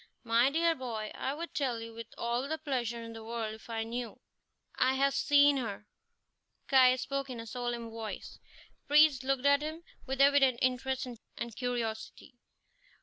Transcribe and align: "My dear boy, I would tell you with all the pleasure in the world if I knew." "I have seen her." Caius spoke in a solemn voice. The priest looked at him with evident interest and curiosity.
"My 0.23 0.49
dear 0.49 0.73
boy, 0.73 1.11
I 1.13 1.35
would 1.35 1.53
tell 1.53 1.79
you 1.79 1.93
with 1.93 2.07
all 2.17 2.47
the 2.47 2.57
pleasure 2.57 3.03
in 3.03 3.13
the 3.13 3.23
world 3.23 3.53
if 3.53 3.69
I 3.69 3.83
knew." 3.83 4.19
"I 4.73 4.95
have 4.95 5.13
seen 5.13 5.57
her." 5.57 5.85
Caius 6.67 7.03
spoke 7.03 7.29
in 7.29 7.39
a 7.39 7.45
solemn 7.45 7.91
voice. 7.91 8.39
The 8.69 8.87
priest 8.87 9.23
looked 9.23 9.45
at 9.45 9.61
him 9.61 9.83
with 10.07 10.19
evident 10.19 10.57
interest 10.59 11.05
and 11.05 11.55
curiosity. 11.55 12.33